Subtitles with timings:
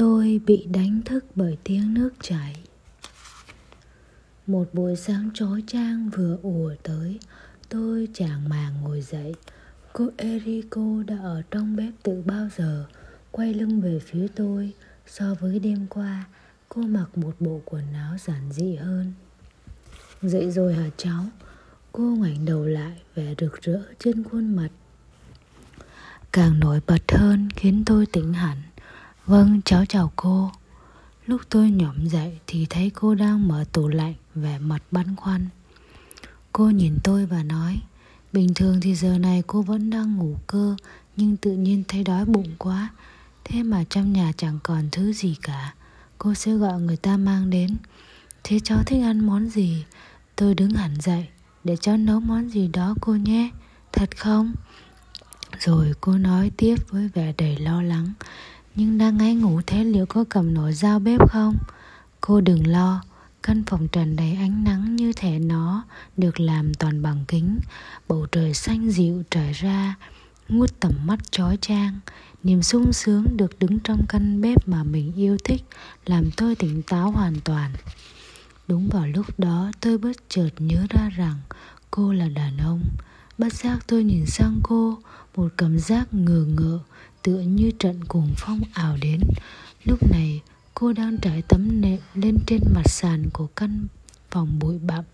[0.00, 2.56] Tôi bị đánh thức bởi tiếng nước chảy.
[4.46, 7.18] Một buổi sáng chói chang vừa ùa tới,
[7.68, 9.34] Tôi chàng màng ngồi dậy.
[9.92, 12.86] Cô Eriko đã ở trong bếp từ bao giờ?
[13.30, 14.72] Quay lưng về phía tôi.
[15.06, 16.24] So với đêm qua,
[16.68, 19.12] Cô mặc một bộ quần áo giản dị hơn.
[20.22, 21.24] Dậy rồi hả cháu?
[21.92, 24.68] Cô ngoảnh đầu lại, Vẻ rực rỡ trên khuôn mặt.
[26.32, 28.56] Càng nổi bật hơn Khiến tôi tỉnh hẳn.
[29.30, 30.50] Vâng cháu chào cô.
[31.26, 35.48] Lúc tôi nhổm dậy Thì thấy cô đang mở tủ lạnh, Vẻ mặt băn khoăn.
[36.52, 37.80] Cô nhìn tôi và nói,
[38.32, 40.76] Bình thường thì giờ này cô vẫn đang ngủ cơ,
[41.16, 42.88] Nhưng tự nhiên thấy đói bụng quá.
[43.44, 45.74] Thế mà trong nhà chẳng còn thứ gì cả.
[46.18, 47.76] Cô sẽ gọi người ta mang đến.
[48.44, 49.84] Thế cháu thích ăn món gì?
[50.36, 51.26] Tôi đứng hẳn dậy,
[51.64, 53.50] Để cháu nấu món gì đó cô nhé.
[53.92, 54.52] Thật không?
[55.58, 58.12] Rồi cô nói tiếp với vẻ đầy lo lắng.
[58.74, 61.56] Nhưng đang ngáy ngủ thế liệu có cầm nổi dao bếp không?
[62.20, 63.02] Cô đừng lo,
[63.42, 65.84] Căn phòng trần đầy ánh nắng như thể nó
[66.16, 67.58] được làm toàn bằng kính.
[68.08, 69.94] Bầu trời xanh dịu trải ra,
[70.48, 72.00] Ngút tầm mắt chói chang.
[72.42, 75.62] Niềm sung sướng được đứng trong căn bếp mà mình yêu thích,
[76.06, 77.70] Làm tôi tỉnh táo hoàn toàn.
[78.68, 81.36] Đúng vào lúc đó, tôi bất chợt nhớ ra rằng
[81.90, 82.82] cô là đàn ông.
[83.38, 84.98] Bất giác tôi nhìn sang cô,
[85.36, 86.78] Một cảm giác ngờ ngợ
[87.22, 89.20] Tựa như trận cuồng phong ảo đến.
[89.84, 90.40] Lúc này,
[90.74, 93.86] cô đang trải tấm nệm lên trên mặt sàn của căn
[94.30, 95.04] phòng bụi bặm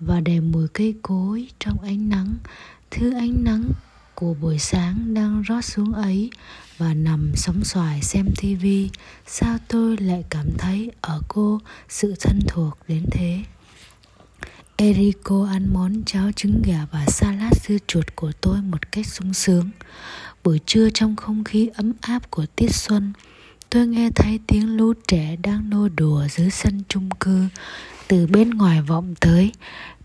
[0.00, 2.34] Và đè mùi cây cối trong ánh nắng.
[2.90, 3.64] Thứ ánh nắng
[4.14, 6.30] của buổi sáng đang rót xuống ấy
[6.78, 8.90] và nằm sóng xoài xem tivi
[9.26, 13.40] sao tôi lại cảm thấy ở cô sự thân thuộc đến thế?
[14.76, 19.34] Eriko ăn món cháo trứng gà và salad dưa chuột của tôi một cách sung
[19.34, 19.70] sướng
[20.44, 23.12] buổi trưa trong không khí ấm áp của tiết xuân,
[23.70, 27.44] tôi nghe thấy tiếng lũ trẻ đang nô đùa dưới sân chung cư.
[28.08, 29.52] Từ bên ngoài vọng tới,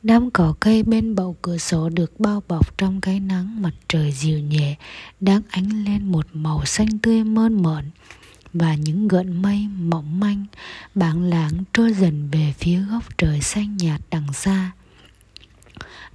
[0.04, 4.12] Đám cỏ cây bên bậu cửa sổ được bao bọc trong cái nắng mặt trời
[4.12, 4.76] dịu nhẹ,
[5.20, 7.90] đang ánh lên một màu xanh tươi mơn mởn.
[8.54, 10.46] Và những gợn mây mỏng manh,
[10.96, 14.72] bảng lãng trôi dần về phía góc trời xanh nhạt đằng xa.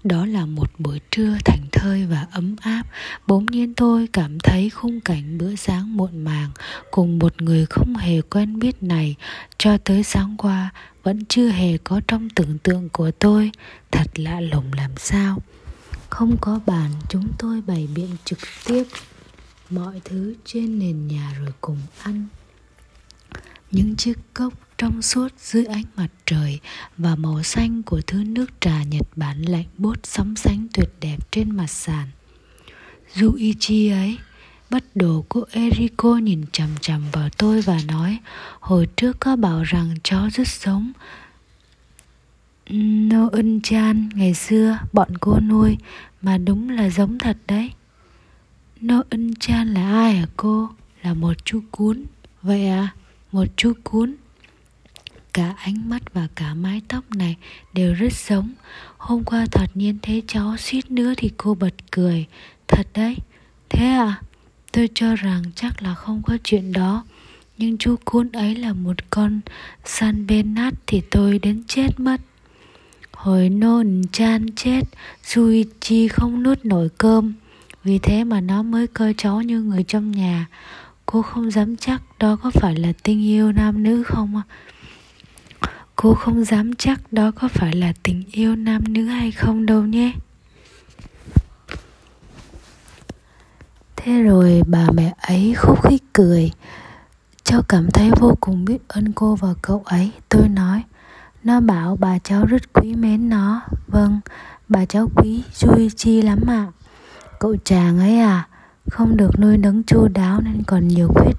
[0.05, 2.83] Đó là một buổi trưa thành thơi và ấm áp.
[3.27, 6.51] Bỗng nhiên tôi cảm thấy khung cảnh bữa sáng muộn màng
[6.91, 9.15] cùng một người không hề quen biết này
[9.59, 10.73] cho tới sáng qua
[11.03, 13.51] vẫn chưa hề có trong tưởng tượng của tôi.
[13.91, 15.39] Thật lạ lùng làm sao?
[16.11, 18.85] Không có bàn, chúng tôi bày biện trực tiếp
[19.71, 22.27] mọi thứ trên nền nhà rồi cùng ăn.
[23.71, 24.53] Những chiếc cốc
[24.85, 26.61] trong suốt dưới ánh mặt trời
[26.99, 31.17] và màu xanh của thứ nước trà Nhật Bản lạnh bốt sóng sánh tuyệt đẹp
[31.31, 32.09] trên mặt sàn.
[33.21, 34.19] Yuichi ấy,
[34.71, 38.19] bất đồ cô Eriko nhìn chằm chằm vào tôi và nói
[38.61, 40.93] Hồi trước có bảo rằng chó rất giống
[42.71, 45.77] No ân chan ngày xưa bọn cô nuôi
[46.23, 47.71] Mà đúng là giống thật đấy
[48.81, 50.69] No ân chan là ai hả cô?
[51.03, 52.05] Là một chú cún
[52.43, 52.95] Vậy à?
[53.33, 54.15] Một chú cún
[55.35, 57.37] Cả ánh mắt và cả mái tóc này
[57.73, 58.53] đều rất giống.
[58.97, 62.27] Hôm qua thật nhiên thấy cháu suýt nữa thì cô bật cười.
[62.69, 63.17] Thật đấy.
[63.69, 64.21] Thế à?
[64.73, 67.05] Tôi cho rằng chắc là không có chuyện đó.
[67.59, 69.41] Nhưng chú cún ấy là một con
[69.85, 72.21] San bên nát thì tôi đến chết mất.
[73.13, 74.83] Hồi nôn chan chết
[75.23, 77.33] Suichi không nuốt nổi cơm.
[77.85, 80.47] Vì thế mà nó mới coi cháu như người trong nhà.
[81.07, 84.43] Cô không dám chắc đó có phải là tình yêu nam nữ không
[86.05, 89.83] Cô không dám chắc đó có phải là tình yêu nam nữ hay không đâu
[89.83, 90.13] nhé.
[93.97, 96.51] Thế rồi bà mẹ ấy khúc khích cười
[97.45, 100.13] Cháu cảm thấy vô cùng biết ơn cô và cậu ấy.
[100.29, 100.83] Tôi nói
[101.45, 103.61] Nó bảo bà cháu rất quý mến nó.
[103.87, 104.21] Vâng,
[104.69, 106.67] bà cháu quý Yuichi lắm ạ.
[106.69, 106.73] À.
[107.41, 108.49] Cậu chàng ấy à
[108.91, 111.37] Không được nuôi nấng chu đáo nên còn nhiều khuyết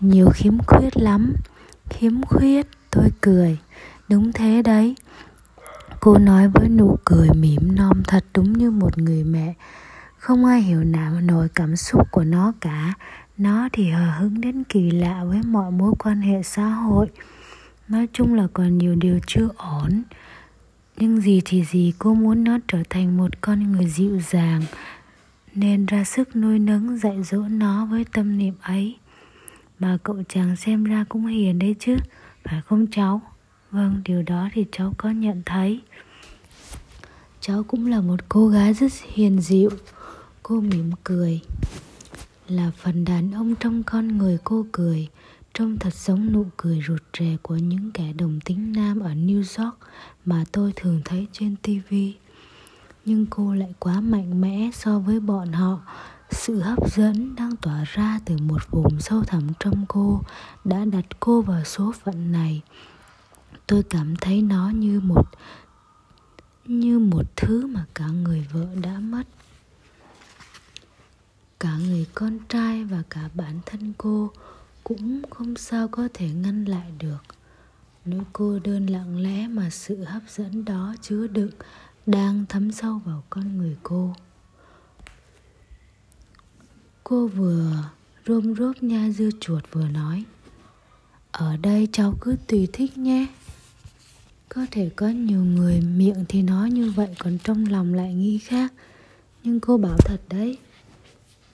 [0.00, 1.34] Nhiều khiếm khuyết lắm.
[1.90, 2.66] Khiếm khuyết?
[2.90, 3.58] Tôi cười.
[4.08, 4.94] Đúng thế đấy.
[6.00, 9.54] Cô nói với nụ cười mỉm non thật đúng như một người mẹ.
[10.18, 12.94] Không ai hiểu nào nổi cảm xúc của nó cả.
[13.38, 17.06] Nó thì hờ hững đến kỳ lạ với mọi mối quan hệ xã hội.
[17.88, 20.02] Nói chung là còn nhiều điều chưa ổn.
[20.96, 24.62] Nhưng gì thì gì cô muốn nó trở thành một con người dịu dàng,
[25.54, 28.96] nên ra sức nuôi nấng, dạy dỗ nó với tâm niệm ấy.
[29.78, 31.96] Mà cậu chàng xem ra cũng hiền đấy chứ
[32.44, 33.20] phải không cháu
[33.70, 35.80] vâng điều đó thì cháu có nhận thấy
[37.40, 39.70] cháu cũng là một cô gái rất hiền dịu
[40.50, 41.40] Cô mỉm cười,
[42.48, 45.08] Là phần đàn ông trong con người cô cười,
[45.54, 49.64] Trông thật giống nụ cười rụt rè của những kẻ đồng tính nam ở New
[49.64, 49.78] York
[50.24, 51.94] mà tôi thường thấy trên TV.
[53.04, 55.80] Nhưng cô lại quá mạnh mẽ so với bọn họ.
[56.30, 60.22] Sự hấp dẫn đang tỏa ra từ một vùng sâu thẳm trong cô
[60.64, 62.62] đã đặt cô vào số phận này.
[63.66, 65.28] Tôi cảm thấy nó như một
[66.64, 69.22] như một thứ mà cả người vợ đã mất.
[71.60, 74.30] Cả người con trai và cả bản thân cô
[74.84, 77.18] cũng không sao có thể ngăn lại được.
[78.04, 81.50] Nỗi cô đơn lặng lẽ mà sự hấp dẫn đó chứa đựng
[82.06, 84.14] đang thấm sâu vào con người cô
[87.10, 87.90] cô vừa
[88.26, 90.24] rôm rốp nha dưa chuột vừa nói,
[91.32, 93.26] ở đây cháu cứ tùy thích nhé.
[94.48, 98.38] Có thể có nhiều người miệng thì nói như vậy còn trong lòng lại nghĩ
[98.38, 98.72] khác.
[99.42, 100.58] Nhưng cô bảo thật đấy,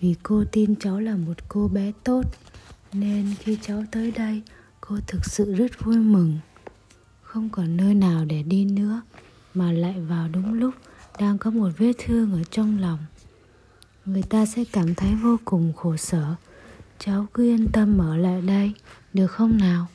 [0.00, 2.22] vì cô tin cháu là một cô bé tốt,
[2.92, 4.42] nên khi cháu tới đây,
[4.80, 6.38] cô thực sự rất vui mừng.
[7.22, 9.02] Không còn nơi nào để đi nữa,
[9.54, 10.74] mà lại vào đúng lúc
[11.18, 12.98] đang có một vết thương ở trong lòng
[14.06, 16.34] người ta sẽ cảm thấy vô cùng khổ sở.
[16.98, 18.72] Cháu cứ yên tâm ở lại đây,
[19.14, 19.86] được không nào?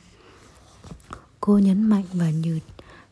[1.40, 2.62] Cô nhấn mạnh và nhựt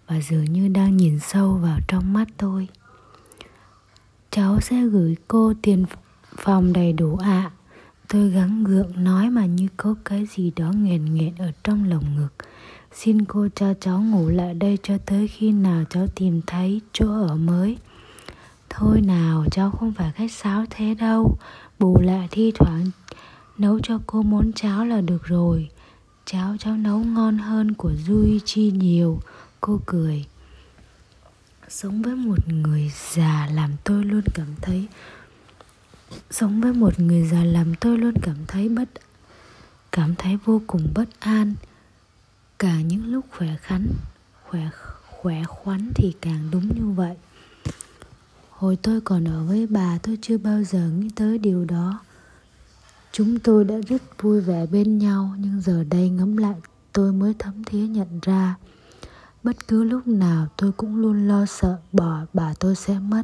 [0.06, 2.68] và dường như đang nhìn sâu vào trong mắt tôi.
[4.30, 5.84] Cháu sẽ gửi cô tiền
[6.36, 7.28] phòng đầy đủ ạ.
[7.28, 7.50] À.
[8.08, 12.16] tôi gắng gượng nói mà như có cái gì đó nghẹn nghẹn ở trong lồng
[12.16, 12.34] ngực.
[12.92, 17.26] Xin cô cho cháu ngủ lại đây cho tới khi nào cháu tìm thấy chỗ
[17.28, 17.78] ở mới
[18.80, 21.38] thôi nào, cháu không phải khách sáo thế đâu.
[21.78, 22.90] Bù lại thi thoảng
[23.58, 25.68] nấu cho cô món cháo là được rồi.
[26.24, 29.20] Cháo cháu nấu ngon hơn của duy chi nhiều.
[29.60, 30.24] Cô cười.
[31.68, 34.88] Sống với một người già làm tôi luôn cảm thấy
[36.30, 38.88] sống với một người già làm tôi luôn cảm thấy bất
[39.92, 41.54] cảm thấy vô cùng bất an.
[42.58, 43.86] Cả những lúc khỏe khắn
[44.42, 44.68] khỏe
[45.06, 47.16] khỏe khoắn thì càng đúng như vậy
[48.60, 52.00] hồi tôi còn ở với bà, tôi chưa bao giờ nghĩ tới điều đó.
[53.12, 56.54] Chúng tôi đã rất vui vẻ bên nhau, nhưng giờ đây ngẫm lại,
[56.92, 58.54] tôi mới thấm thía nhận ra.
[59.42, 63.22] Bất cứ lúc nào, tôi cũng luôn lo sợ bỏ bà tôi sẽ mất.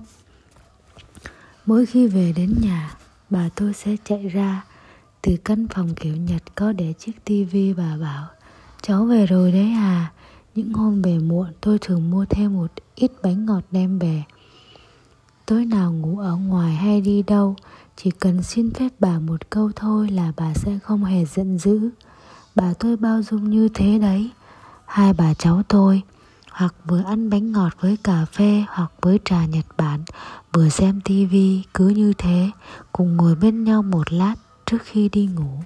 [1.67, 2.97] Mỗi khi về đến nhà,
[3.31, 4.65] bà tôi sẽ chạy ra
[5.23, 8.27] từ căn phòng kiểu nhật có để chiếc tivi bà bảo,
[8.83, 10.13] cháu về rồi đấy à.
[10.55, 14.23] Những hôm về muộn, tôi thường mua thêm một ít bánh ngọt đem về
[15.47, 17.57] tối nào ngủ ở ngoài hay đi đâu
[17.97, 21.91] chỉ cần xin phép bà một câu thôi là bà sẽ không hề giận dữ
[22.55, 24.31] bà tôi bao dung như thế đấy
[24.87, 26.03] hai bà cháu tôi
[26.57, 30.05] hoặc vừa ăn bánh ngọt với cà phê hoặc với trà Nhật Bản,
[30.53, 32.51] vừa xem tivi cứ như thế,
[32.93, 34.35] cùng ngồi bên nhau một lát
[34.67, 35.61] trước khi đi ngủ.